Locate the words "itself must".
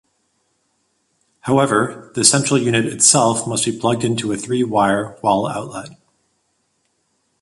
2.87-3.65